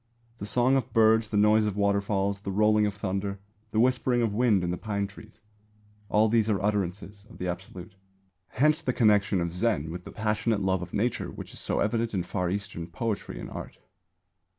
[0.39, 3.37] The songs of birds, the noise of waterfalls, the rolling of thunder,
[3.69, 5.41] the whispering of wind in the pine trees
[6.09, 7.93] all these are utterances of the Absolute.
[8.47, 12.15] Hence the connection of Zen with the passionate love of Nature which is so evident
[12.15, 13.77] in Far Eastern poetry and art.